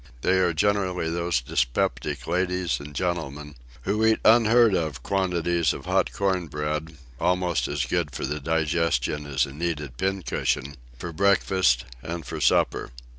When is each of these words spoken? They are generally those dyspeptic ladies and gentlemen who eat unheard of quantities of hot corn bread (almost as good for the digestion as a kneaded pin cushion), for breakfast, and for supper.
They 0.21 0.39
are 0.39 0.51
generally 0.51 1.11
those 1.11 1.41
dyspeptic 1.41 2.25
ladies 2.25 2.79
and 2.79 2.95
gentlemen 2.95 3.53
who 3.83 4.03
eat 4.03 4.17
unheard 4.25 4.73
of 4.73 5.03
quantities 5.03 5.73
of 5.73 5.85
hot 5.85 6.11
corn 6.11 6.47
bread 6.47 6.97
(almost 7.19 7.67
as 7.67 7.85
good 7.85 8.09
for 8.09 8.25
the 8.25 8.39
digestion 8.39 9.27
as 9.27 9.45
a 9.45 9.53
kneaded 9.53 9.97
pin 9.97 10.23
cushion), 10.23 10.77
for 10.97 11.11
breakfast, 11.13 11.85
and 12.01 12.25
for 12.25 12.41
supper. 12.41 12.89